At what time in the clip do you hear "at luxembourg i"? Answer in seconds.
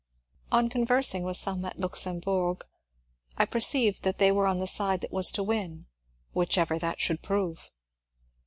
1.63-3.45